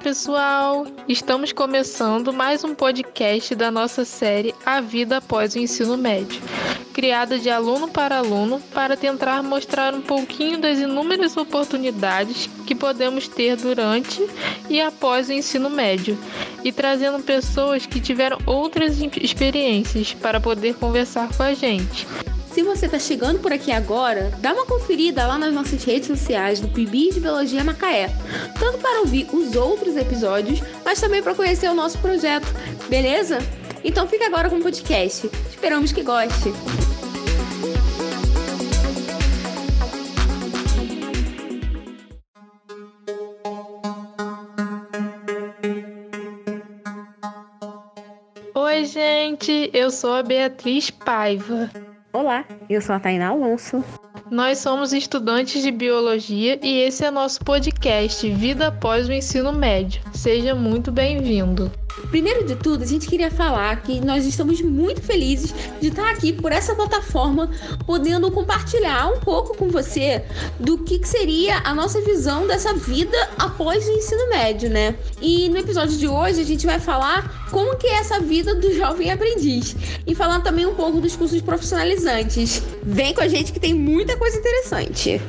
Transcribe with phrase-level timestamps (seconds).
[0.00, 0.86] pessoal!
[1.06, 6.40] Estamos começando mais um podcast da nossa série A Vida Após o Ensino Médio,
[6.94, 13.28] criada de aluno para aluno para tentar mostrar um pouquinho das inúmeras oportunidades que podemos
[13.28, 14.26] ter durante
[14.70, 16.18] e após o ensino médio,
[16.64, 22.06] e trazendo pessoas que tiveram outras experiências para poder conversar com a gente.
[22.52, 26.58] Se você está chegando por aqui agora, dá uma conferida lá nas nossas redes sociais
[26.58, 28.10] do PIB de Biologia Macaé,
[28.58, 32.48] tanto para ouvir os outros episódios, mas também para conhecer o nosso projeto,
[32.88, 33.38] beleza?
[33.84, 35.30] Então fica agora com o podcast.
[35.48, 36.52] Esperamos que goste.
[48.54, 51.70] Oi, gente, eu sou a Beatriz Paiva.
[52.12, 53.84] Olá, eu sou a Tainá Alonso.
[54.28, 60.02] Nós somos estudantes de biologia e esse é nosso podcast Vida após o ensino médio.
[60.12, 61.70] Seja muito bem-vindo.
[62.10, 66.32] Primeiro de tudo, a gente queria falar que nós estamos muito felizes de estar aqui
[66.32, 67.50] por essa plataforma,
[67.86, 70.24] podendo compartilhar um pouco com você
[70.58, 74.96] do que seria a nossa visão dessa vida após o ensino médio, né?
[75.20, 78.72] E no episódio de hoje a gente vai falar como que é essa vida do
[78.74, 82.62] jovem aprendiz e falar também um pouco dos cursos profissionalizantes.
[82.82, 85.20] Vem com a gente que tem muita coisa interessante.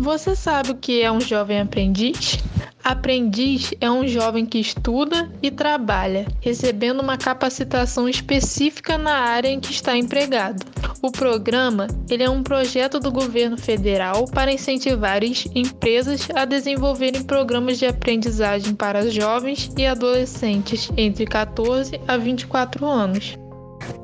[0.00, 2.38] Você sabe o que é um jovem aprendiz?
[2.82, 9.60] Aprendiz é um jovem que estuda e trabalha, recebendo uma capacitação específica na área em
[9.60, 10.64] que está empregado.
[11.02, 17.78] O programa ele é um projeto do governo federal para incentivar empresas a desenvolverem programas
[17.78, 23.36] de aprendizagem para jovens e adolescentes entre 14 a 24 anos.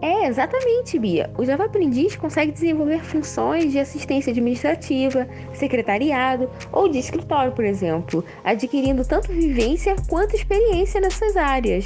[0.01, 1.31] É, exatamente, Bia.
[1.37, 8.25] O Java Aprendiz consegue desenvolver funções de assistência administrativa, secretariado ou de escritório, por exemplo,
[8.45, 11.85] adquirindo tanto vivência quanto experiência nessas áreas.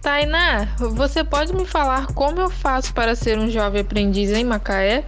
[0.00, 5.04] Tainá, você pode me falar como eu faço para ser um jovem aprendiz em Macaé?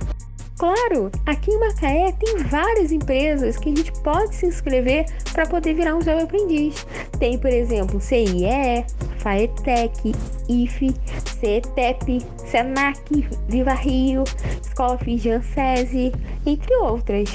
[0.63, 5.75] Claro, aqui em Macaé tem várias empresas que a gente pode se inscrever para poder
[5.75, 6.87] virar um jovem aprendiz.
[7.19, 8.87] Tem, por exemplo, CIE,
[9.19, 10.13] FAETEC,
[10.49, 10.95] IFE,
[11.41, 14.23] CETEP, SENAC, Viva Rio,
[14.65, 16.13] Escola Fijan SESI,
[16.47, 17.29] entre outras.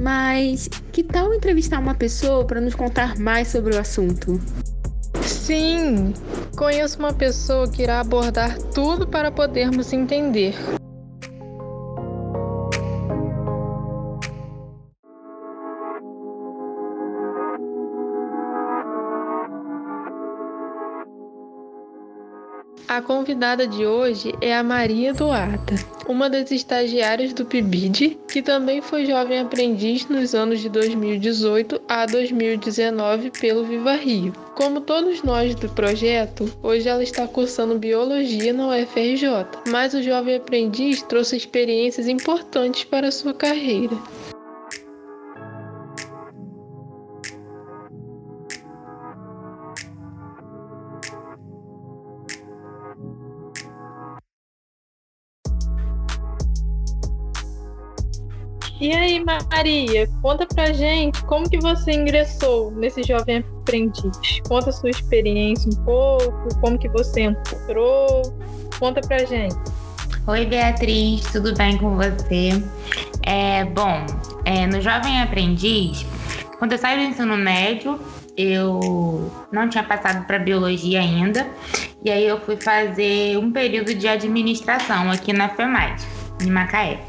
[0.00, 4.40] Mas que tal entrevistar uma pessoa para nos contar mais sobre o assunto?
[5.22, 6.12] Sim,
[6.56, 10.56] conheço uma pessoa que irá abordar tudo para podermos entender.
[22.88, 25.74] A convidada de hoje é a Maria Eduarda,
[26.08, 32.06] uma das estagiárias do PIBID, que também foi jovem aprendiz nos anos de 2018 a
[32.06, 34.32] 2019 pelo Viva Rio.
[34.54, 39.26] Como todos nós do projeto, hoje ela está cursando biologia na UFRJ,
[39.68, 43.94] mas o jovem aprendiz trouxe experiências importantes para sua carreira.
[58.80, 64.40] E aí, Maria, conta pra gente como que você ingressou nesse jovem aprendiz.
[64.46, 68.22] Conta a sua experiência um pouco, como que você entrou.
[68.78, 69.56] Conta pra gente.
[70.28, 72.50] Oi, Beatriz, tudo bem com você?
[73.22, 74.06] É, bom,
[74.44, 76.06] é, no Jovem Aprendiz,
[76.58, 77.98] quando eu saí do ensino médio,
[78.36, 81.48] eu não tinha passado para biologia ainda,
[82.04, 86.00] e aí eu fui fazer um período de administração aqui na FEMAD,
[86.42, 87.00] em Macaé.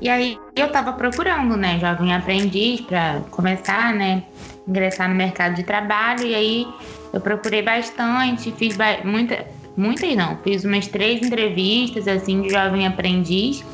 [0.00, 4.22] E aí eu tava procurando, né, jovem aprendiz para começar, né,
[4.66, 6.24] ingressar no mercado de trabalho.
[6.24, 6.68] E aí
[7.12, 9.44] eu procurei bastante, fiz ba muita,
[9.76, 13.64] muitas não, fiz umas três entrevistas assim de jovem aprendiz.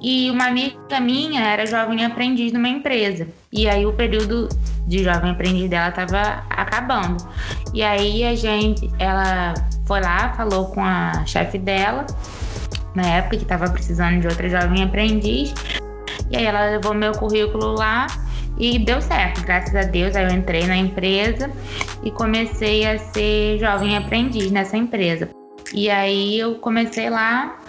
[0.00, 3.26] E uma amiga minha era jovem aprendiz numa empresa.
[3.52, 4.48] E aí o período
[4.86, 7.16] de jovem aprendiz dela tava acabando.
[7.74, 9.54] E aí a gente, ela
[9.86, 12.06] foi lá, falou com a chefe dela
[12.96, 15.54] na época que estava precisando de outra jovem aprendiz.
[16.30, 18.06] E aí ela levou meu currículo lá
[18.58, 20.16] e deu certo, graças a Deus.
[20.16, 21.50] Aí eu entrei na empresa
[22.02, 25.28] e comecei a ser jovem aprendiz nessa empresa.
[25.74, 27.60] E aí eu comecei lá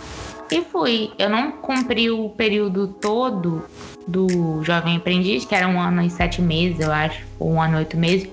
[0.49, 1.11] e fui.
[1.19, 3.65] Eu não cumpri o período todo
[4.07, 7.75] do Jovem Aprendiz, que era um ano e sete meses, eu acho, ou um ano
[7.75, 8.29] e oito meses,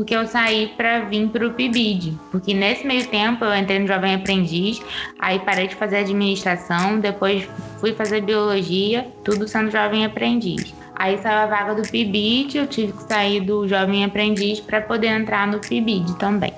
[0.00, 2.18] porque eu saí para vir para o PIBID.
[2.30, 4.80] Porque nesse meio tempo eu entrei no Jovem Aprendiz,
[5.18, 7.46] aí parei de fazer administração, depois
[7.78, 10.74] fui fazer biologia, tudo sendo Jovem Aprendiz.
[10.94, 15.08] Aí saiu a vaga do PIBID, eu tive que sair do Jovem Aprendiz para poder
[15.08, 16.54] entrar no PIBID também.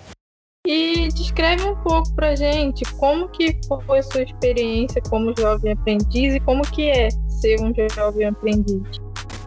[0.64, 6.36] E descreve um pouco pra gente como que foi a sua experiência como jovem aprendiz
[6.36, 9.00] e como que é ser um jovem aprendiz.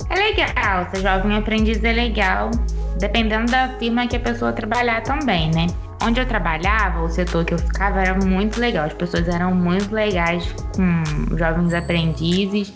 [0.10, 2.52] É legal, ser jovem aprendiz é legal,
[2.98, 5.68] dependendo da firma que a pessoa trabalhar também, né?
[6.04, 8.86] Onde eu trabalhava, o setor que eu ficava era muito legal.
[8.86, 10.46] As pessoas eram muito legais
[10.76, 12.74] com jovens aprendizes,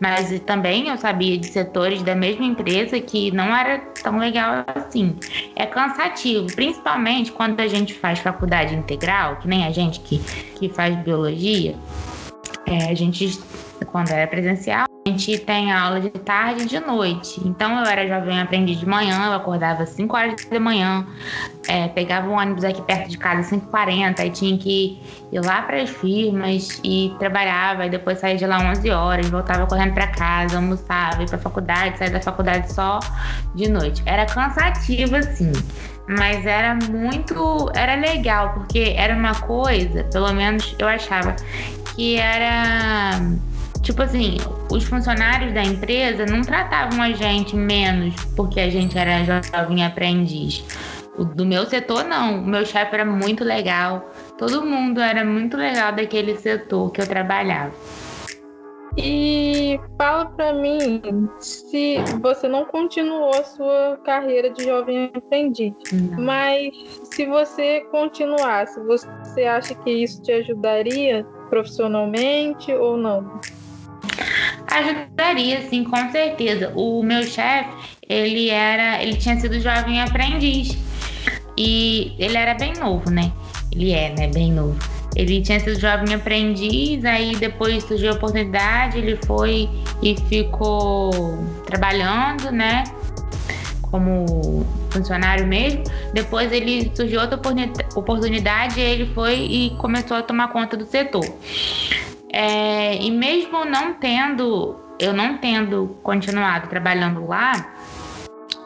[0.00, 5.16] mas também eu sabia de setores da mesma empresa que não era tão legal assim.
[5.56, 10.18] É cansativo, principalmente quando a gente faz faculdade integral, que nem a gente que,
[10.54, 11.74] que faz biologia.
[12.66, 13.38] É, a gente,
[13.90, 14.86] quando era presencial,
[15.16, 17.40] gente tem aula de tarde e de noite.
[17.44, 21.06] Então eu era jovem aprendiz de manhã, eu acordava às 5 horas da manhã,
[21.68, 25.00] é, pegava um ônibus aqui perto de casa às 5h40, aí tinha que
[25.32, 29.66] ir lá para as firmas e trabalhava, e depois saía de lá 11 horas, voltava
[29.66, 32.98] correndo para casa, almoçava, ia para faculdade, saía da faculdade só
[33.54, 34.02] de noite.
[34.06, 35.52] Era cansativo assim
[36.06, 41.34] mas era muito era legal porque era uma coisa pelo menos eu achava
[41.94, 43.18] que era
[43.84, 44.38] Tipo assim,
[44.70, 50.64] os funcionários da empresa não tratavam a gente menos porque a gente era jovem aprendiz.
[51.18, 52.42] O do meu setor, não.
[52.42, 54.10] O meu chefe era muito legal.
[54.38, 57.72] Todo mundo era muito legal daquele setor que eu trabalhava.
[58.96, 61.02] E fala para mim
[61.38, 66.22] se você não continuou a sua carreira de jovem aprendiz, não.
[66.22, 66.72] mas
[67.02, 73.40] se você continuasse, você acha que isso te ajudaria profissionalmente ou não?
[74.66, 76.72] Ajudaria, sim, com certeza.
[76.74, 77.70] O meu chefe,
[78.08, 80.76] ele era, ele tinha sido jovem aprendiz
[81.56, 83.32] e ele era bem novo, né?
[83.72, 84.28] Ele é, né?
[84.28, 84.76] Bem novo.
[85.16, 89.68] Ele tinha sido jovem aprendiz, aí depois surgiu a oportunidade, ele foi
[90.02, 92.82] e ficou trabalhando, né?
[93.82, 95.84] Como funcionário mesmo.
[96.12, 97.40] Depois ele surgiu outra
[97.94, 101.24] oportunidade, ele foi e começou a tomar conta do setor.
[102.36, 107.72] É, e mesmo não tendo, eu não tendo continuado trabalhando lá,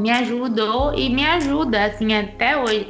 [0.01, 2.89] me ajudou e me ajuda assim até hoje,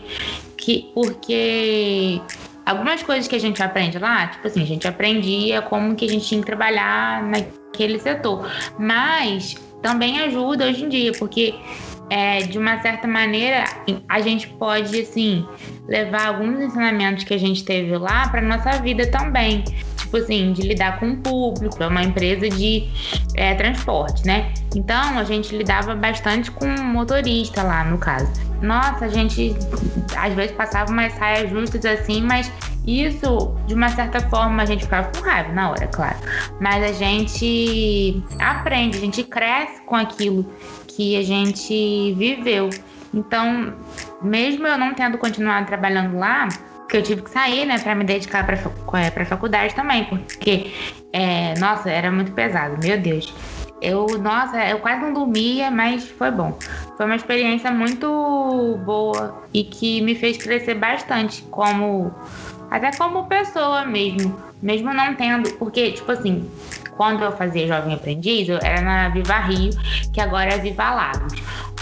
[0.57, 2.23] que porque
[2.65, 6.09] algumas coisas que a gente aprende lá, tipo assim, a gente aprendia como que a
[6.09, 8.49] gente tinha que trabalhar naquele setor,
[8.79, 11.57] mas também ajuda hoje em dia, porque
[12.09, 13.65] é, de uma certa maneira
[14.09, 15.45] a gente pode assim
[15.89, 19.65] levar alguns ensinamentos que a gente teve lá para nossa vida também
[20.09, 22.89] tipo assim, de lidar com o público, é uma empresa de
[23.35, 24.53] é, transporte, né?
[24.75, 28.31] Então a gente lidava bastante com motorista lá, no caso.
[28.63, 29.55] Nossa, a gente
[30.17, 32.51] às vezes passava umas saias justas assim, mas
[32.87, 36.17] isso, de uma certa forma, a gente ficava com raiva na hora, claro.
[36.59, 40.51] Mas a gente aprende, a gente cresce com aquilo
[40.87, 42.71] que a gente viveu.
[43.13, 43.75] Então,
[44.23, 46.49] mesmo eu não tendo continuado trabalhando lá,
[46.89, 48.57] que eu tive que sair, né, para me dedicar para
[48.99, 50.73] é, para faculdade também, porque
[51.13, 53.33] é, nossa, era muito pesado, meu Deus.
[53.81, 56.59] Eu, nossa, eu quase não dormia, mas foi bom.
[56.97, 62.13] Foi uma experiência muito boa e que me fez crescer bastante como
[62.71, 66.51] até como pessoa mesmo, mesmo não tendo, porque tipo assim,
[66.99, 69.71] quando eu fazia Jovem Aprendiz, era na Viva Rio,
[70.13, 71.33] que agora é Viva Lagos.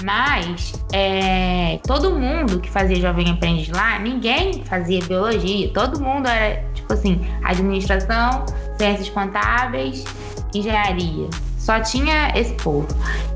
[0.04, 5.70] Mas é, todo mundo que fazia Jovem Aprendiz lá, ninguém fazia biologia.
[5.72, 8.44] Todo mundo era, tipo assim, administração,
[8.76, 10.04] ciências contábeis,
[10.54, 11.28] engenharia.
[11.56, 12.86] Só tinha esse povo.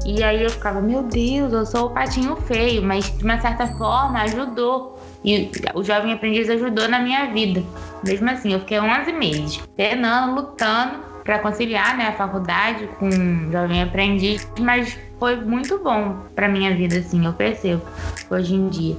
[0.05, 3.67] E aí eu ficava, meu Deus, eu sou o patinho feio, mas de uma certa
[3.67, 5.01] forma ajudou.
[5.25, 7.63] E o Jovem Aprendiz ajudou na minha vida.
[8.05, 13.09] Mesmo assim, eu fiquei 11 meses penando, lutando para conciliar né, a faculdade com
[13.53, 17.81] jovem aprendiz, mas foi muito bom para minha vida, assim, eu percebo
[18.29, 18.97] hoje em dia.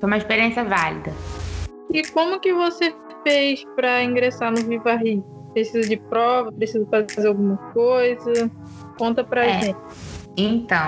[0.00, 1.12] Foi uma experiência válida.
[1.92, 2.92] E como que você
[3.22, 5.24] fez para ingressar no Viva Rio?
[5.52, 6.50] Precisa de prova?
[6.50, 8.50] Precisa fazer alguma coisa?
[8.98, 9.78] Conta pra é, gente.
[10.36, 10.86] Então,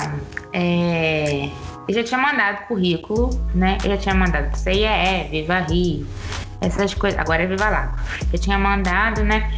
[0.52, 1.49] é,
[1.87, 3.78] eu já tinha mandado currículo, né?
[3.85, 6.04] Eu já tinha mandado CIE, Viva Rio,
[6.61, 7.21] essas coisas.
[7.21, 7.97] Agora é Viva Lago.
[8.33, 9.49] Eu tinha mandado, né?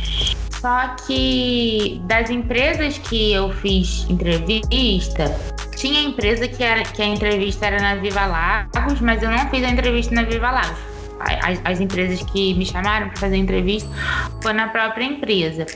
[0.62, 5.24] Só que das empresas que eu fiz entrevista,
[5.74, 9.64] tinha empresa que, era, que a entrevista era na Viva Lagos, mas eu não fiz
[9.64, 10.91] a entrevista na Viva Lagos.
[11.20, 13.88] As, as empresas que me chamaram para fazer entrevista
[14.42, 15.66] foi na própria empresa.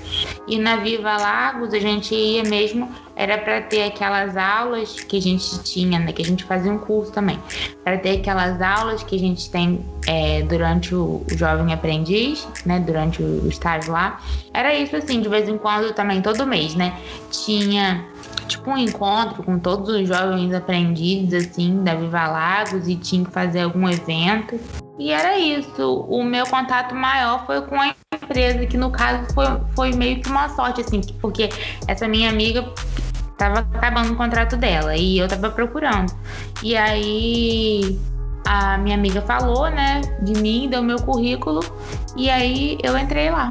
[0.47, 5.21] E na Viva Lagos a gente ia mesmo, era para ter aquelas aulas que a
[5.21, 6.13] gente tinha, né?
[6.13, 7.39] Que a gente fazia um curso também,
[7.83, 12.79] para ter aquelas aulas que a gente tem é, durante o, o, Jovem Aprendiz, né?
[12.81, 14.21] Durante o estágio lá.
[14.53, 16.95] Era isso assim, de vez em quando também, todo mês, né?
[17.31, 18.05] Tinha
[18.47, 23.31] tipo um encontro com todos os jovens aprendizes assim da Viva Lagos e tinha que
[23.31, 24.59] fazer algum evento.
[24.99, 26.07] E era isso.
[26.09, 30.29] O meu contato maior foi com a empresa, que no caso foi, foi meio que
[30.29, 31.51] uma sorte, assim, porque
[31.87, 32.65] essa minha amiga
[33.37, 36.13] tava acabando o contrato dela e eu tava procurando.
[36.63, 37.99] E aí
[38.47, 41.61] a minha amiga falou, né, de mim, deu meu currículo
[42.17, 43.49] e aí eu entrei lá.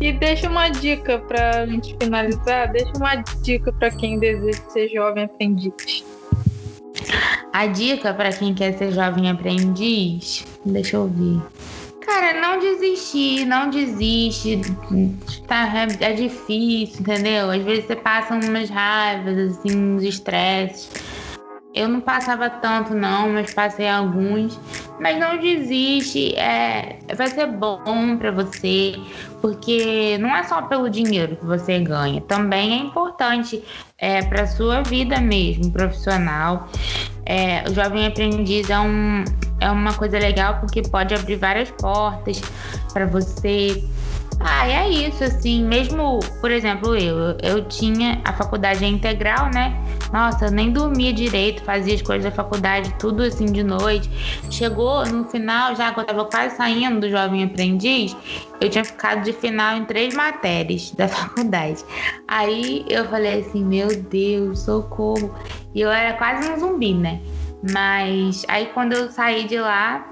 [0.00, 4.88] E deixa uma dica para a gente finalizar, deixa uma dica para quem deseja ser
[4.88, 6.04] jovem aprendiz.
[7.52, 11.40] A dica para quem quer ser jovem aprendiz, deixa eu ver.
[12.00, 14.60] Cara, não desistir, não desiste.
[15.46, 17.50] Tá, é, é difícil, entendeu?
[17.50, 20.90] Às vezes você passa umas raivas, assim, uns estresses.
[21.74, 24.58] Eu não passava tanto, não, mas passei alguns.
[25.00, 28.94] Mas não desiste, é, vai ser bom para você,
[29.40, 33.64] porque não é só pelo dinheiro que você ganha, também é importante
[33.96, 36.68] é, para sua vida mesmo, profissional.
[37.32, 39.22] É, o jovem aprendiz é, um,
[39.60, 42.42] é uma coisa legal porque pode abrir várias portas
[42.92, 43.84] para você
[44.42, 49.78] ah, é isso, assim, mesmo, por exemplo, eu, eu tinha a faculdade integral, né?
[50.10, 54.10] Nossa, eu nem dormia direito, fazia as coisas da faculdade, tudo assim de noite.
[54.50, 58.16] Chegou no final, já que eu tava quase saindo do Jovem Aprendiz,
[58.62, 61.84] eu tinha ficado de final em três matérias da faculdade.
[62.26, 65.34] Aí eu falei assim, meu Deus, socorro.
[65.74, 67.20] E eu era quase um zumbi, né?
[67.72, 70.02] Mas aí quando eu saí de lá,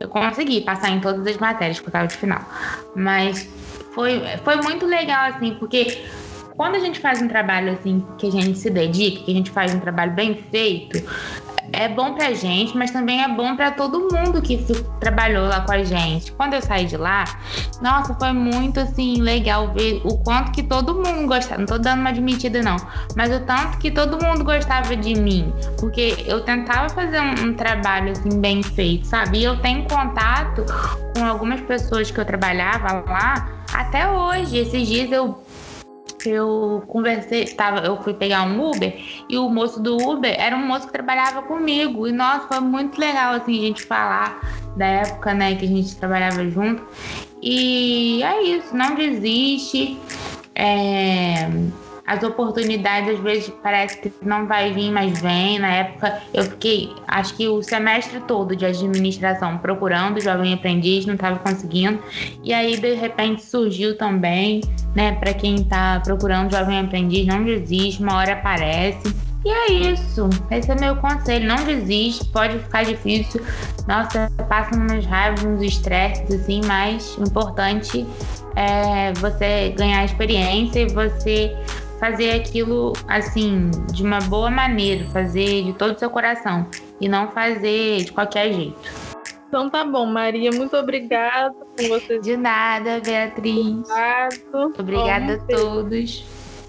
[0.00, 2.40] eu consegui passar em todas as matérias por causa de final.
[2.94, 3.48] Mas
[3.96, 6.04] foi, foi muito legal, assim, porque
[6.54, 9.50] quando a gente faz um trabalho assim, que a gente se dedica, que a gente
[9.50, 11.02] faz um trabalho bem feito,
[11.72, 14.58] é bom pra gente, mas também é bom para todo mundo que
[15.00, 16.32] trabalhou lá com a gente.
[16.32, 17.24] Quando eu saí de lá,
[17.80, 21.58] nossa, foi muito assim legal ver o quanto que todo mundo gostava.
[21.58, 22.76] Não tô dando uma admitida não,
[23.14, 27.54] mas o tanto que todo mundo gostava de mim, porque eu tentava fazer um, um
[27.54, 29.38] trabalho assim bem feito, sabe?
[29.38, 30.64] E eu tenho contato
[31.16, 34.58] com algumas pessoas que eu trabalhava lá até hoje.
[34.58, 35.45] Esses dias eu
[36.28, 38.94] eu conversei, tava, eu fui pegar um Uber
[39.28, 42.06] e o moço do Uber era um moço que trabalhava comigo.
[42.06, 44.40] E nossa, foi muito legal assim a gente falar
[44.76, 46.82] da época, né, que a gente trabalhava junto.
[47.42, 49.98] E é isso, não desiste.
[50.54, 51.48] É,
[52.06, 55.58] as oportunidades às vezes parece que não vai vir, mas vem.
[55.58, 61.14] Na época eu fiquei, acho que o semestre todo de administração procurando jovem aprendiz, não
[61.14, 61.98] estava conseguindo.
[62.44, 64.60] E aí de repente surgiu também,
[64.94, 69.14] né, para quem está procurando jovem aprendiz, não desiste, uma hora aparece.
[69.44, 70.28] E é isso.
[70.50, 71.46] Esse é meu conselho.
[71.46, 73.40] Não desiste, pode ficar difícil.
[73.86, 78.04] Nossa, passa umas raivas, uns estresses, assim, mas o importante
[78.56, 81.56] é você ganhar experiência e você
[81.98, 86.66] fazer aquilo assim de uma boa maneira, fazer de todo o seu coração
[87.00, 89.16] e não fazer de qualquer jeito.
[89.48, 92.18] Então tá bom, Maria, muito obrigada por você.
[92.18, 93.88] De nada, Beatriz.
[93.88, 94.74] Obrigado.
[94.78, 96.24] Obrigada a todos.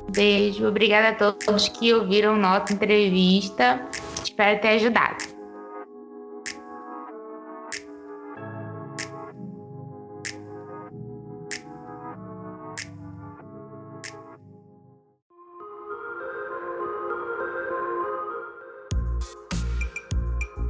[0.09, 0.67] Beijo.
[0.67, 3.81] Obrigada a todos que ouviram nossa entrevista.
[4.23, 5.36] Espero ter ajudado.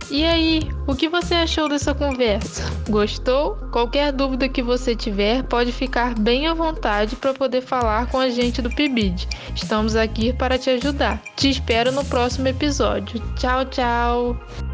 [0.09, 2.63] E aí, o que você achou dessa conversa?
[2.89, 3.55] Gostou?
[3.71, 8.29] Qualquer dúvida que você tiver, pode ficar bem à vontade para poder falar com a
[8.29, 9.27] gente do PIBID.
[9.53, 11.21] Estamos aqui para te ajudar.
[11.35, 13.21] Te espero no próximo episódio.
[13.35, 14.66] Tchau, tchau!